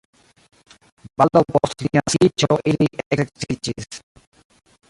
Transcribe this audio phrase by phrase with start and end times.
[1.21, 4.03] Baldaŭ post lia naskiĝo ili eksedziĝis.